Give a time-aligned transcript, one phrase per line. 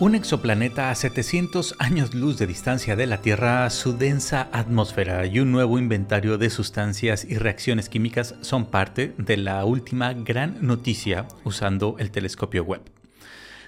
[0.00, 5.40] Un exoplaneta a 700 años luz de distancia de la Tierra, su densa atmósfera y
[5.40, 11.28] un nuevo inventario de sustancias y reacciones químicas son parte de la última gran noticia
[11.44, 12.80] usando el telescopio Webb.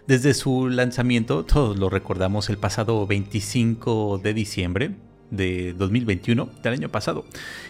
[0.06, 4.92] Desde su lanzamiento, todos lo recordamos el pasado 25 de diciembre,
[5.32, 7.24] de 2021, del año pasado.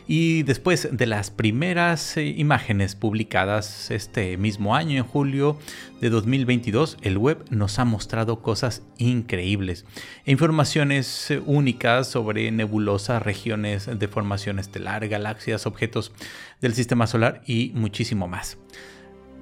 [0.07, 5.59] Y después de las primeras eh, imágenes publicadas este mismo año, en julio
[6.01, 9.87] de 2022, el web nos ha mostrado cosas increíbles.
[10.27, 16.13] Informaciones eh, únicas sobre nebulosas, regiones de formación estelar, galaxias, objetos
[16.61, 18.59] del sistema solar y muchísimo más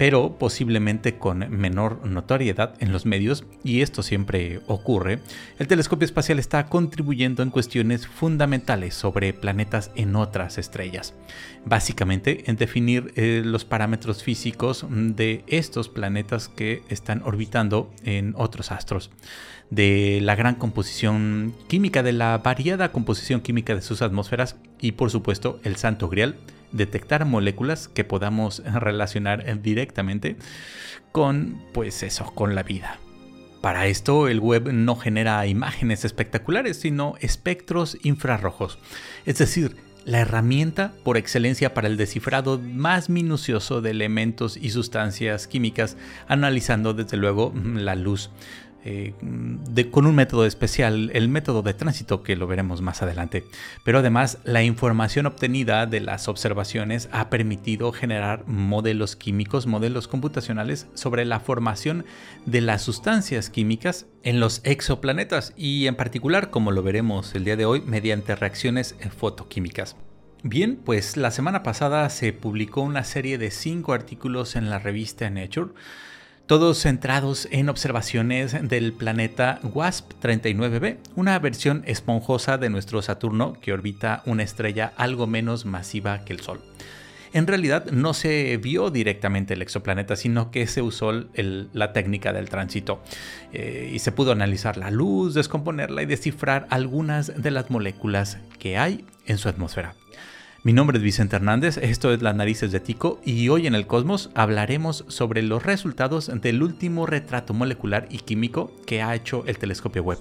[0.01, 5.19] pero posiblemente con menor notoriedad en los medios, y esto siempre ocurre,
[5.59, 11.13] el telescopio espacial está contribuyendo en cuestiones fundamentales sobre planetas en otras estrellas.
[11.67, 18.73] Básicamente en definir eh, los parámetros físicos de estos planetas que están orbitando en otros
[18.73, 19.11] astros
[19.71, 25.11] de la gran composición química, de la variada composición química de sus atmósferas y por
[25.11, 26.37] supuesto el santo grial
[26.73, 30.37] detectar moléculas que podamos relacionar directamente
[31.13, 32.99] con, pues eso, con la vida.
[33.61, 38.79] Para esto el web no genera imágenes espectaculares, sino espectros infrarrojos,
[39.27, 39.77] es decir,
[40.07, 46.95] la herramienta por excelencia para el descifrado más minucioso de elementos y sustancias químicas, analizando
[46.95, 48.31] desde luego la luz.
[48.83, 49.13] Eh,
[49.91, 53.45] con un método especial, el método de tránsito que lo veremos más adelante.
[53.85, 60.87] Pero además la información obtenida de las observaciones ha permitido generar modelos químicos, modelos computacionales
[60.95, 62.07] sobre la formación
[62.47, 67.57] de las sustancias químicas en los exoplanetas y en particular, como lo veremos el día
[67.57, 69.97] de hoy, mediante reacciones fotoquímicas.
[70.43, 75.29] Bien, pues la semana pasada se publicó una serie de cinco artículos en la revista
[75.29, 75.73] Nature
[76.51, 84.25] todos centrados en observaciones del planeta WASP-39b, una versión esponjosa de nuestro Saturno que orbita
[84.27, 86.61] una estrella algo menos masiva que el Sol.
[87.33, 92.49] En realidad no se vio directamente el exoplaneta, sino que se usó la técnica del
[92.49, 93.01] tránsito
[93.53, 98.77] eh, y se pudo analizar la luz, descomponerla y descifrar algunas de las moléculas que
[98.77, 99.95] hay en su atmósfera.
[100.63, 103.87] Mi nombre es Vicente Hernández, esto es Las Narices de Tico y hoy en el
[103.87, 109.57] Cosmos hablaremos sobre los resultados del último retrato molecular y químico que ha hecho el
[109.57, 110.19] telescopio Webb,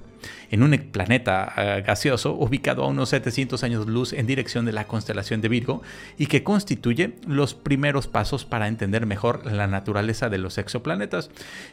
[0.50, 4.88] en un planeta eh, gaseoso ubicado a unos 700 años luz en dirección de la
[4.88, 5.82] constelación de Virgo
[6.18, 11.32] y que constituye los primeros pasos para entender mejor la naturaleza de los exoplanetas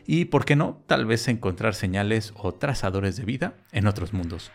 [0.09, 4.51] y, por qué no, tal vez encontrar señales o trazadores de vida en otros mundos.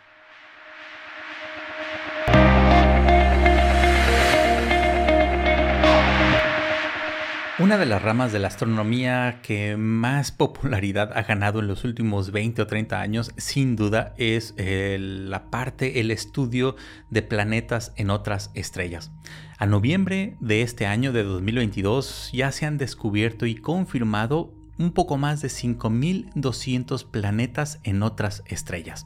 [7.61, 12.31] Una de las ramas de la astronomía que más popularidad ha ganado en los últimos
[12.31, 16.75] 20 o 30 años, sin duda, es la parte, el estudio
[17.11, 19.11] de planetas en otras estrellas.
[19.59, 25.19] A noviembre de este año de 2022 ya se han descubierto y confirmado un poco
[25.19, 29.05] más de 5.200 planetas en otras estrellas.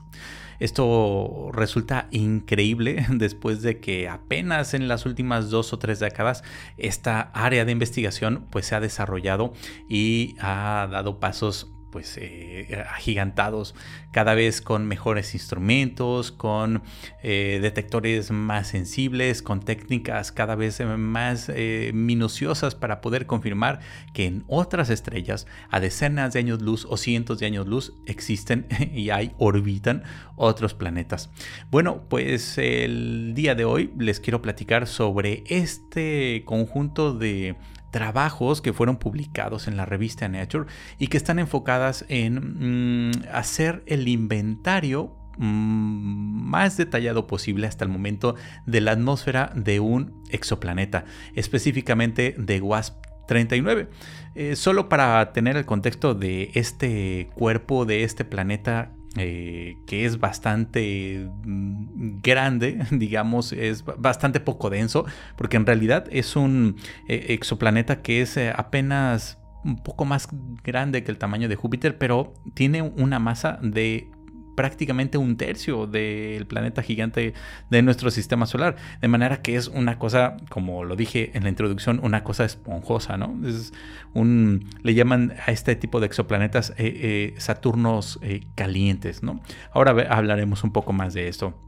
[0.59, 6.43] Esto resulta increíble después de que apenas en las últimas dos o tres décadas
[6.77, 9.53] esta área de investigación pues se ha desarrollado
[9.89, 13.73] y ha dado pasos pues eh, agigantados,
[14.11, 16.83] cada vez con mejores instrumentos, con
[17.23, 23.79] eh, detectores más sensibles, con técnicas cada vez más eh, minuciosas para poder confirmar
[24.13, 28.67] que en otras estrellas a decenas de años luz o cientos de años luz existen
[28.93, 30.03] y hay orbitan
[30.35, 31.29] otros planetas.
[31.71, 37.55] Bueno, pues el día de hoy les quiero platicar sobre este conjunto de
[37.95, 40.65] trabajos que fueron publicados en la revista Nature
[40.99, 47.89] y que están enfocadas en mm, hacer el inventario mm, más detallado posible hasta el
[47.89, 48.35] momento
[48.65, 51.05] de la atmósfera de un exoplaneta,
[51.35, 52.97] específicamente de WASP
[53.29, 53.87] 39.
[54.35, 60.19] Eh, solo para tener el contexto de este cuerpo, de este planeta eh, que es
[60.19, 65.05] bastante mm, grande, digamos, es bastante poco denso,
[65.37, 66.75] porque en realidad es un
[67.07, 70.27] eh, exoplaneta que es eh, apenas un poco más
[70.63, 74.09] grande que el tamaño de Júpiter, pero tiene una masa de
[74.55, 77.33] prácticamente un tercio del planeta gigante
[77.69, 78.77] de nuestro sistema solar.
[79.01, 83.17] De manera que es una cosa, como lo dije en la introducción, una cosa esponjosa,
[83.17, 83.35] ¿no?
[83.47, 83.73] Es
[84.13, 89.41] un, le llaman a este tipo de exoplanetas eh, eh, Saturnos eh, calientes, ¿no?
[89.71, 91.61] Ahora hablaremos un poco más de esto.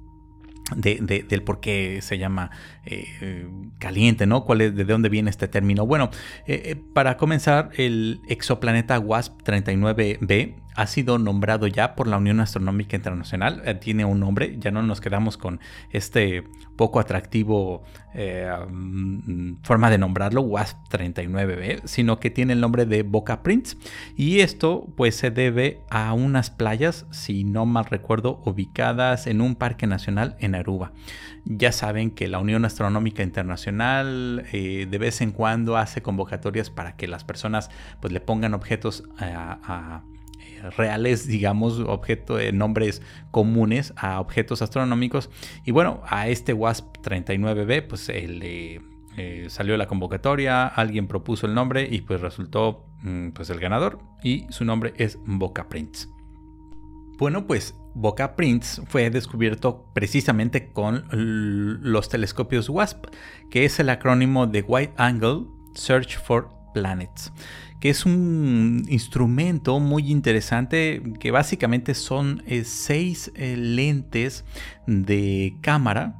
[0.75, 0.97] De,
[1.29, 2.51] del por qué se llama
[3.79, 4.43] caliente, ¿no?
[4.43, 5.85] ¿Cuál es, ¿De dónde viene este término?
[5.85, 6.09] Bueno,
[6.93, 13.63] para comenzar, el exoplaneta WASP 39b ha sido nombrado ya por la Unión Astronómica Internacional.
[13.65, 15.59] Eh, tiene un nombre, ya no nos quedamos con
[15.89, 16.43] este
[16.75, 17.81] poco atractivo
[18.13, 23.75] eh, mm, forma de nombrarlo, WASP-39b, sino que tiene el nombre de Boca Prince.
[24.15, 29.55] Y esto pues se debe a unas playas, si no mal recuerdo, ubicadas en un
[29.55, 30.93] parque nacional en Aruba.
[31.43, 36.95] Ya saben que la Unión Astronómica Internacional eh, de vez en cuando hace convocatorias para
[36.95, 40.03] que las personas pues le pongan objetos a
[40.75, 43.01] reales, digamos, objeto de nombres
[43.31, 45.29] comunes a objetos astronómicos.
[45.65, 48.81] Y bueno, a este WASP 39b, pues le
[49.17, 53.99] eh, salió la convocatoria, alguien propuso el nombre y pues resultó mm, pues el ganador
[54.23, 56.07] y su nombre es Boca Prince.
[57.17, 63.07] Bueno, pues Boca Prince fue descubierto precisamente con los telescopios WASP,
[63.49, 67.33] que es el acrónimo de Wide Angle Search for Planets
[67.79, 74.45] que es un instrumento muy interesante que básicamente son eh, seis eh, lentes
[74.87, 76.15] de cámara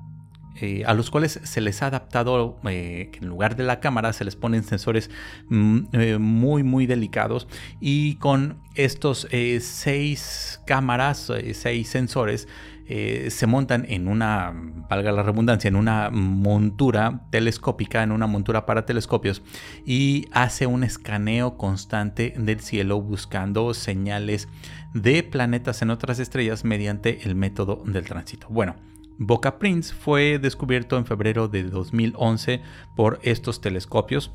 [0.60, 4.36] eh, a los cuales se les ha adaptado en lugar de la cámara se les
[4.36, 5.12] ponen sensores
[5.50, 7.48] mm, muy muy delicados.
[7.80, 9.28] Y con estos
[9.60, 12.48] seis cámaras seis sensores
[12.90, 14.54] eh, se montan en una,
[14.90, 19.42] valga la redundancia, en una montura telescópica, en una montura para telescopios
[19.86, 24.48] y hace un escaneo constante del cielo buscando señales
[24.94, 28.48] de planetas en otras estrellas mediante el método del tránsito.
[28.50, 28.76] Bueno,
[29.18, 32.62] Boca Prince fue descubierto en febrero de 2011
[32.96, 34.32] por estos telescopios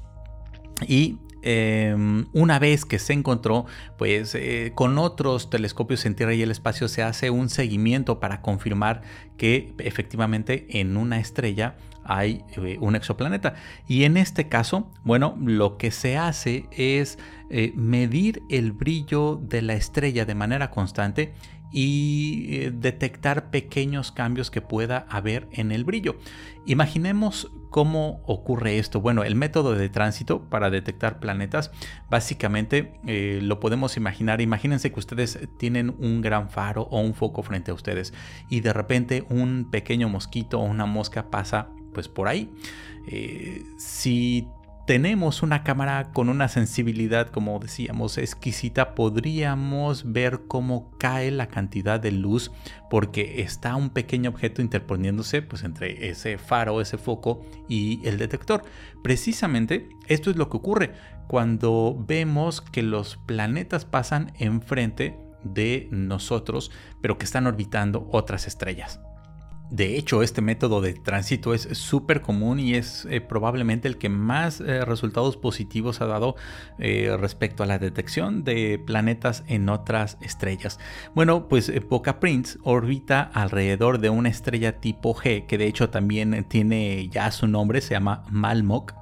[0.87, 3.67] y Em, una vez que se encontró,
[3.99, 8.41] pues eh, con otros telescopios en Tierra y el espacio se hace un seguimiento para
[8.43, 9.03] confirmar
[9.37, 13.55] que efectivamente en una estrella hay eh, un exoplaneta.
[13.89, 17.19] Y en este caso, bueno, lo que se hace es
[17.51, 21.35] eh, medir el brillo de la estrella de manera constante
[21.73, 26.19] y detectar pequeños cambios que pueda haber en el brillo.
[26.67, 29.01] Imaginemos cómo ocurre esto.
[29.01, 31.73] Bueno, el método de tránsito para detectar planetas,
[32.09, 34.41] básicamente eh, lo podemos imaginar.
[34.41, 38.13] Imagínense que ustedes tienen un gran faro o un foco frente a ustedes
[38.49, 42.53] y de repente un pequeño mosquito o una mosca pasa pues por ahí.
[43.09, 44.47] Eh, si
[44.93, 51.99] tenemos una cámara con una sensibilidad, como decíamos, exquisita, podríamos ver cómo cae la cantidad
[51.99, 52.53] de luz
[52.91, 57.41] porque está un pequeño objeto interponiéndose pues, entre ese faro, ese foco
[57.71, 58.65] y el detector.
[59.03, 60.93] Precisamente esto es lo que ocurre
[61.27, 69.01] cuando vemos que los planetas pasan enfrente de nosotros, pero que están orbitando otras estrellas.
[69.73, 74.11] De hecho, este método de tránsito es súper común y es eh, probablemente el que
[74.11, 76.37] más eh, resultados positivos ha dado
[76.79, 80.79] eh, respecto a la detección de planetas en otras estrellas.
[81.15, 86.45] Bueno, pues Boca Prince orbita alrededor de una estrella tipo G, que de hecho también
[86.51, 88.93] tiene ya su nombre, se llama Malmok.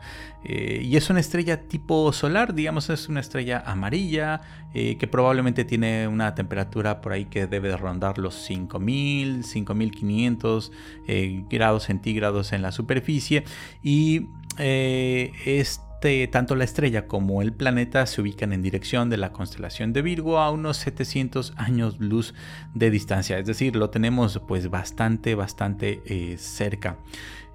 [0.44, 4.40] Eh, y es una estrella tipo solar, digamos, es una estrella amarilla
[4.72, 10.72] eh, que probablemente tiene una temperatura por ahí que debe de rondar los 5000, 5500
[11.06, 13.44] eh, grados centígrados en la superficie.
[13.82, 14.28] Y
[14.58, 20.02] este, tanto la estrella como el planeta se ubican en dirección de la constelación de
[20.02, 22.34] Virgo a unos 700 años luz
[22.74, 23.38] de distancia.
[23.38, 26.98] Es decir, lo tenemos pues bastante, bastante cerca.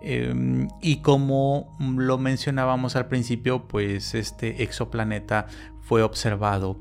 [0.07, 5.47] Em, y como lo mencionábamos al principio, pues este exoplaneta
[5.81, 6.79] fue observado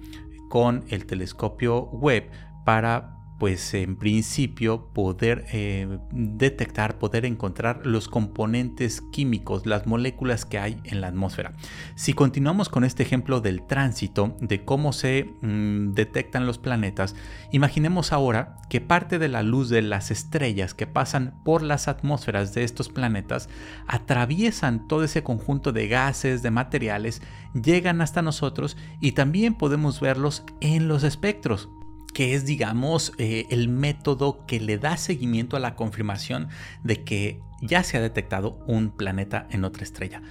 [0.50, 2.30] con el telescopio Webb
[2.66, 10.58] para pues en principio poder eh, detectar, poder encontrar los componentes químicos, las moléculas que
[10.58, 11.54] hay en la atmósfera.
[11.96, 17.16] Si continuamos con este ejemplo del tránsito, de cómo se mm, detectan los planetas,
[17.50, 22.54] imaginemos ahora que parte de la luz de las estrellas que pasan por las atmósferas
[22.54, 23.48] de estos planetas
[23.86, 27.20] atraviesan todo ese conjunto de gases, de materiales,
[27.52, 31.68] llegan hasta nosotros y también podemos verlos en los espectros
[32.14, 36.48] que es, digamos, eh, el método que le da seguimiento a la confirmación
[36.82, 40.22] de que ya se ha detectado un planeta en otra estrella.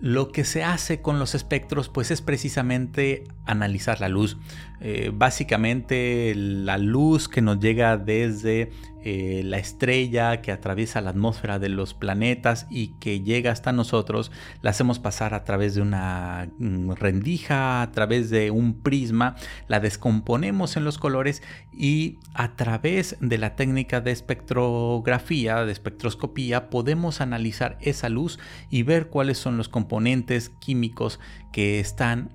[0.00, 4.36] Lo que se hace con los espectros pues es precisamente analizar la luz.
[4.80, 8.70] Eh, básicamente la luz que nos llega desde
[9.06, 14.32] eh, la estrella que atraviesa la atmósfera de los planetas y que llega hasta nosotros,
[14.62, 19.36] la hacemos pasar a través de una mm, rendija, a través de un prisma,
[19.68, 26.70] la descomponemos en los colores y a través de la técnica de espectrografía, de espectroscopía,
[26.70, 28.38] podemos analizar esa luz
[28.70, 31.20] y ver cuáles son los componentes químicos
[31.52, 32.30] que están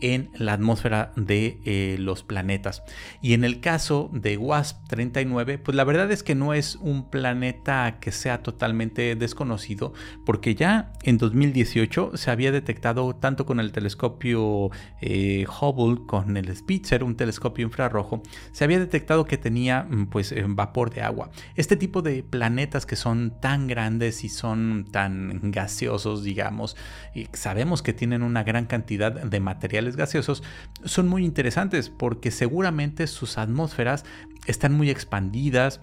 [0.00, 2.82] en la atmósfera de eh, los planetas.
[3.22, 7.10] Y en el caso de WASP 39, pues la verdad es que no es un
[7.10, 9.92] planeta que sea totalmente desconocido,
[10.26, 14.70] porque ya en 2018 se había detectado tanto con el telescopio
[15.00, 18.22] eh, Hubble, con el Spitzer, un telescopio infrarrojo,
[18.52, 21.30] se había detectado que tenía mm, pues eh, vapor de agua.
[21.54, 26.76] Este tipo de planetas que son tan grandes y son tan gaseosos, digamos,
[27.14, 30.42] y sabemos que tienen una gran cantidad de materiales gaseosos
[30.84, 34.04] son muy interesantes porque seguramente sus atmósferas
[34.46, 35.80] están muy expandidas,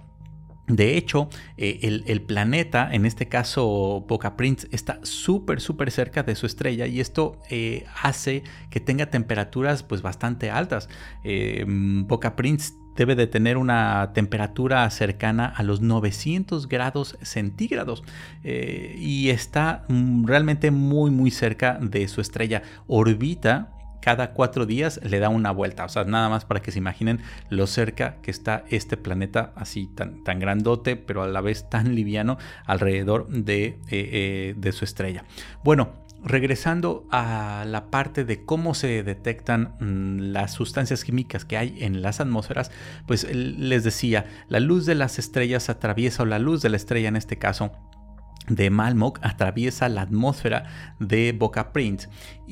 [0.68, 1.28] de hecho,
[1.58, 6.88] eh, el, planeta, en este caso Boca Prince, está súper, súper cerca de su estrella
[6.88, 10.88] y esto eh, hace que tenga temperaturas pues bastante altas.
[11.24, 18.04] Eh, Boca Prince debe de tener una temperatura cercana a los 900 grados centígrados
[18.44, 22.62] y está mm, realmente muy, muy cerca de su estrella.
[22.88, 25.86] Orbita cada cuatro días le da una vuelta.
[25.86, 29.88] O sea, nada más para que se imaginen lo cerca que está este planeta, así
[29.88, 34.84] tan, tan grandote, pero a la vez tan liviano alrededor de, eh, eh, de su
[34.84, 35.24] estrella.
[35.64, 41.78] Bueno, regresando a la parte de cómo se detectan mm, las sustancias químicas que hay
[41.80, 42.72] en las atmósferas,
[43.08, 47.08] pues les decía, la luz de las estrellas atraviesa, o la luz de la estrella
[47.08, 47.72] en este caso,
[48.48, 50.66] de Malmok atraviesa la atmósfera
[51.00, 52.04] de Boca Print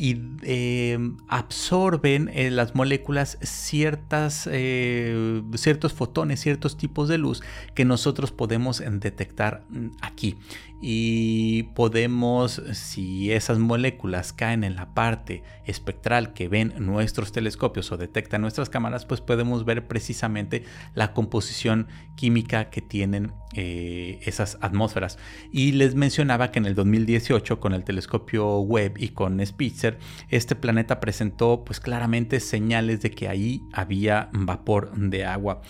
[0.01, 7.43] y em, absorben eh, las moléculas ciertas, eh, ciertos fotones, ciertos tipos de luz
[7.75, 10.37] que nosotros podemos detectar mm, aquí
[10.81, 17.97] y podemos, si esas moléculas caen en la parte espectral que ven nuestros telescopios o
[17.97, 20.63] detectan nuestras cámaras, pues podemos ver precisamente
[20.95, 25.17] la composición química que tienen eh, esas atmósferas.
[25.51, 29.88] Y les mencionaba que en el 2018 con el telescopio Webb y con Spitzer,
[30.29, 35.61] este planeta presentó pues claramente señales de que ahí había vapor de agua.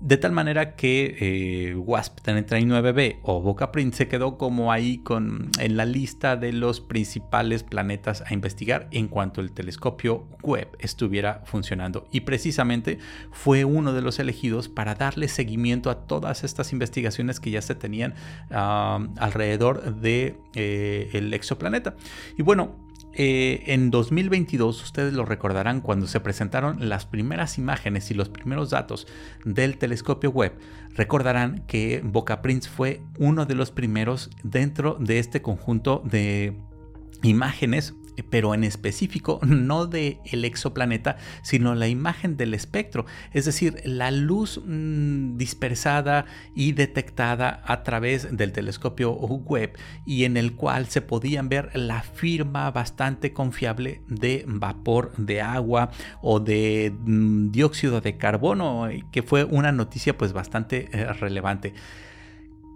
[0.00, 5.50] De tal manera que eh, WASP 39b o Boca Print se quedó como ahí con,
[5.58, 11.40] en la lista de los principales planetas a investigar en cuanto el telescopio Webb estuviera
[11.46, 12.06] funcionando.
[12.12, 12.98] Y precisamente
[13.32, 17.74] fue uno de los elegidos para darle seguimiento a todas estas investigaciones que ya se
[17.74, 18.14] tenían
[18.50, 21.96] ah, alrededor del de, eh, exoplaneta.
[22.36, 22.85] Y bueno,
[23.18, 28.68] eh, en 2022, ustedes lo recordarán cuando se presentaron las primeras imágenes y los primeros
[28.68, 29.06] datos
[29.44, 30.52] del telescopio web,
[30.94, 36.58] recordarán que Boca Prince fue uno de los primeros dentro de este conjunto de
[37.22, 43.80] imágenes pero en específico no de el exoplaneta, sino la imagen del espectro, es decir,
[43.84, 49.72] la luz mm, dispersada y detectada a través del telescopio Webb
[50.04, 55.90] y en el cual se podían ver la firma bastante confiable de vapor de agua
[56.22, 61.74] o de mm, dióxido de carbono, que fue una noticia pues bastante eh, relevante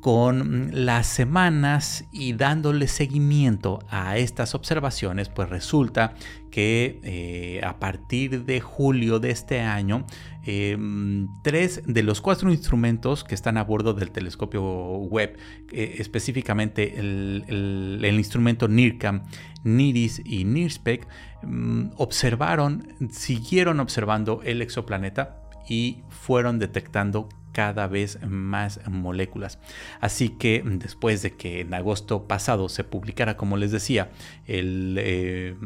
[0.00, 6.14] con las semanas y dándole seguimiento a estas observaciones, pues resulta
[6.50, 10.06] que eh, a partir de julio de este año,
[10.44, 15.38] em, tres de los cuatro instrumentos que están a bordo del telescopio web,
[15.70, 19.24] eh, específicamente el, instrumento NIRCAM,
[19.64, 21.06] NIRIS y NIRSPEC,
[21.42, 29.58] em, observaron, siguieron observando el exoplaneta y fueron detectando cada vez más moléculas.
[30.00, 34.10] Así que después de que en agosto pasado se publicara, como les decía,
[34.46, 34.96] el...
[34.98, 35.56] Eh,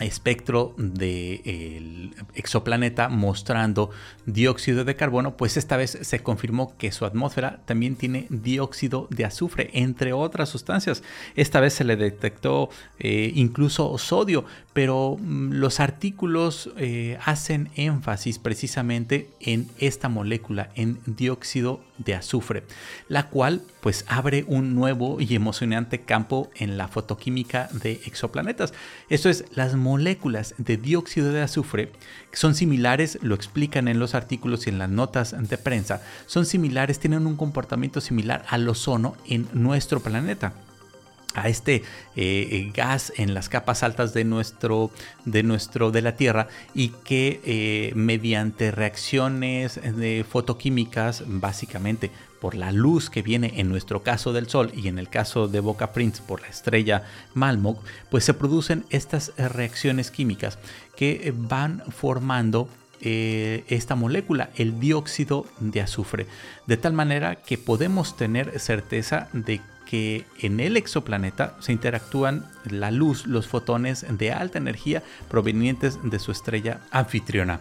[0.00, 3.90] espectro del exoplaneta mostrando
[4.26, 9.24] dióxido de carbono, pues esta vez se confirmó que su atmósfera también tiene dióxido de
[9.24, 11.02] azufre, entre otras sustancias.
[11.34, 18.38] Esta vez se le detectó eh, incluso sodio, pero mm, los artículos eh, hacen énfasis
[18.38, 22.64] precisamente en esta molécula, en dióxido de azufre,
[23.08, 28.74] la cual pues abre un nuevo y emocionante campo en la fotoquímica de exoplanetas.
[29.08, 31.92] Esto es las moléculas de dióxido de azufre
[32.36, 36.98] son similares, lo explican en los artículos y en las notas de prensa, son similares,
[36.98, 40.52] tienen un comportamiento similar al ozono en nuestro planeta
[41.34, 41.82] a este
[42.14, 44.90] eh, gas en las capas altas de nuestro
[45.24, 52.72] de nuestro de la Tierra y que eh, mediante reacciones de fotoquímicas básicamente por la
[52.72, 56.22] luz que viene en nuestro caso del Sol y en el caso de Boca Prince
[56.26, 57.04] por la estrella
[57.34, 60.58] Malmok, pues se producen estas reacciones químicas
[60.96, 62.68] que van formando
[63.00, 66.26] eh, esta molécula, el dióxido de azufre,
[66.66, 72.90] de tal manera que podemos tener certeza de que en el exoplaneta se interactúan la
[72.90, 77.60] luz, los fotones de alta energía provenientes de su estrella anfitriona.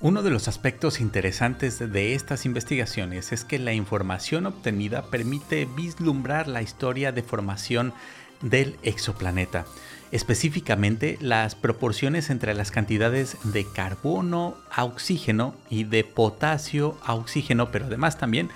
[0.00, 6.46] Uno de los aspectos interesantes de estas investigaciones es que la información obtenida permite vislumbrar
[6.46, 7.92] la historia de formación
[8.40, 9.66] del exoplaneta,
[10.12, 17.72] específicamente las proporciones entre las cantidades de carbono a oxígeno y de potasio a oxígeno,
[17.72, 18.50] pero además también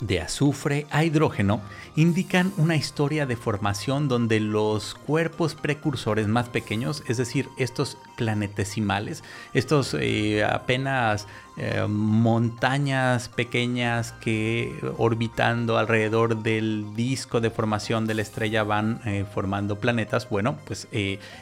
[0.00, 1.60] de azufre a hidrógeno
[1.96, 9.22] indican una historia de formación donde los cuerpos precursores más pequeños, es decir, estos planetesimales,
[9.54, 11.26] estos eh, apenas
[11.56, 19.24] eh, montañas pequeñas que orbitando alrededor del disco de formación de la estrella van eh,
[19.32, 20.88] formando planetas, bueno, pues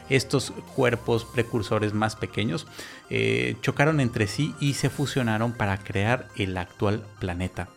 [0.09, 2.67] estos cuerpos precursores más pequeños
[3.61, 7.69] chocaron entre sí y se fusionaron para crear el actual planeta.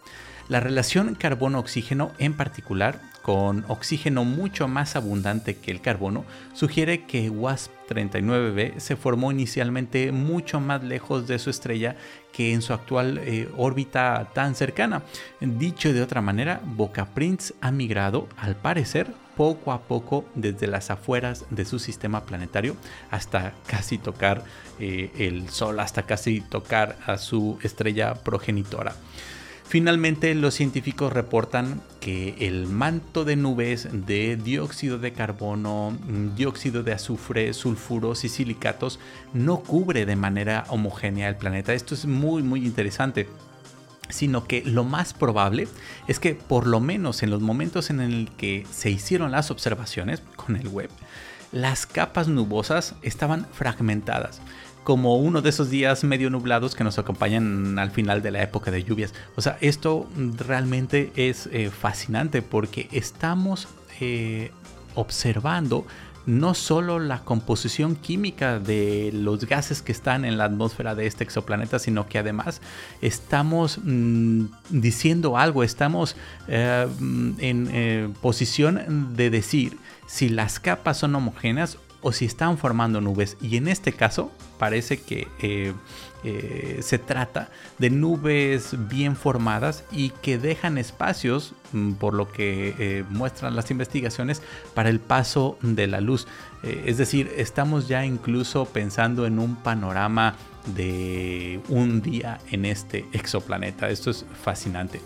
[0.48, 7.30] La relación carbono-oxígeno en particular, con oxígeno mucho más abundante que el carbono, sugiere que
[7.30, 11.96] WASP-39b se formó inicialmente mucho más lejos de su estrella
[12.32, 15.02] que en su actual eh, órbita tan cercana.
[15.40, 20.90] Dicho de otra manera, Boca Prince ha migrado, al parecer, poco a poco desde las
[20.90, 22.76] afueras de su sistema planetario
[23.10, 24.44] hasta casi tocar
[24.78, 28.94] eh, el Sol, hasta casi tocar a su estrella progenitora.
[29.64, 35.96] Finalmente, los científicos reportan que el manto de nubes de dióxido de carbono,
[36.36, 38.98] dióxido de azufre, sulfuros y silicatos
[39.32, 41.72] no cubre de manera homogénea el planeta.
[41.72, 43.28] Esto es muy muy interesante
[44.12, 45.68] sino que lo más probable
[46.06, 50.22] es que por lo menos en los momentos en el que se hicieron las observaciones
[50.36, 50.90] con el web,
[51.50, 54.42] las capas nubosas estaban fragmentadas
[54.84, 58.70] como uno de esos días medio nublados que nos acompañan al final de la época
[58.70, 59.14] de lluvias.
[59.36, 63.68] O sea, esto realmente es eh, fascinante porque estamos
[64.00, 64.50] eh,
[64.94, 65.86] observando
[66.24, 71.24] no solo la composición química de los gases que están en la atmósfera de este
[71.24, 72.60] exoplaneta, sino que además
[73.00, 76.14] estamos mm, diciendo algo, estamos
[76.46, 76.86] eh,
[77.38, 83.36] en posición de decir si las capas son homogéneas o si están formando nubes.
[83.40, 85.72] Y en este caso parece que eh,
[86.24, 92.74] eh, se trata de nubes bien formadas y que dejan espacios, mm, por lo que
[92.78, 94.42] eh, muestran las investigaciones,
[94.74, 96.26] para el paso de la luz.
[96.62, 100.36] es decir, estamos ya incluso pensando en un panorama
[100.76, 103.88] de un día en este exoplaneta.
[103.88, 105.00] Esto es fascinante.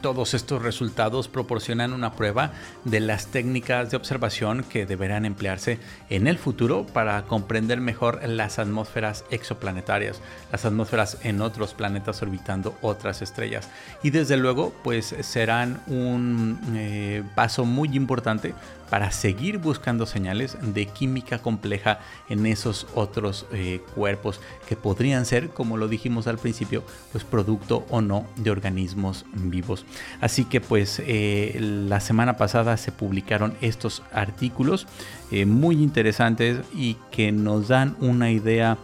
[0.00, 2.52] Todos estos resultados proporcionan una prueba
[2.84, 8.58] de las técnicas de observación que deberán emplearse en el futuro para comprender mejor las
[8.58, 13.68] atmósferas exoplanetarias, las atmósferas en otros planetas orbitando otras estrellas.
[14.02, 18.54] Y desde luego, pues serán un eh, paso muy importante
[18.90, 25.50] para seguir buscando señales de química compleja en esos otros eh, cuerpos que podrían ser,
[25.50, 29.86] como lo dijimos al principio, pues producto o no de organismos vivos.
[30.20, 34.86] Así que pues eh, la semana pasada se publicaron estos artículos
[35.30, 38.76] eh, muy interesantes y que nos dan una idea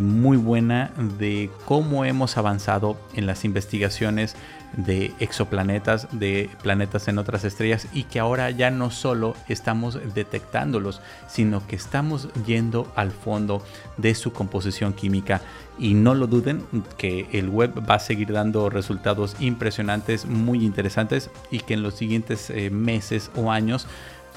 [0.00, 4.36] muy buena de cómo hemos avanzado en las investigaciones
[4.76, 11.00] de exoplanetas, de planetas en otras estrellas y que ahora ya no solo estamos detectándolos,
[11.28, 13.62] sino que estamos yendo al fondo
[13.96, 15.42] de su composición química.
[15.78, 16.64] Y no lo duden
[16.96, 21.94] que el web va a seguir dando resultados impresionantes, muy interesantes y que en los
[21.94, 23.86] siguientes eh, meses o años,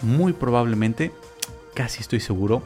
[0.01, 1.11] muy probablemente,
[1.73, 2.63] casi estoy seguro,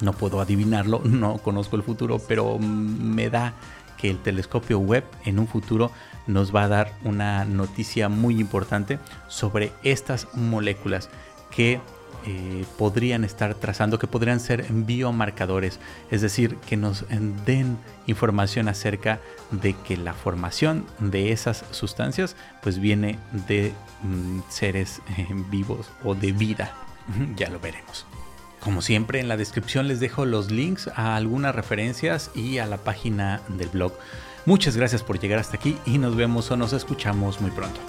[0.00, 3.54] no puedo adivinarlo, no conozco el futuro, pero me da
[3.96, 5.90] que el telescopio web en un futuro
[6.26, 11.10] nos va a dar una noticia muy importante sobre estas moléculas
[11.50, 11.80] que
[12.26, 17.06] eh, podrían estar trazando, que podrían ser biomarcadores, es decir, que nos
[17.46, 25.00] den información acerca de que la formación de esas sustancias pues viene de mm, seres
[25.16, 26.74] eh, vivos o de vida.
[27.36, 28.06] ya lo veremos.
[28.60, 32.76] Como siempre, en la descripción les dejo los links a algunas referencias y a la
[32.76, 33.92] página del blog.
[34.44, 37.80] Muchas gracias por llegar hasta aquí y nos vemos o nos escuchamos muy pronto.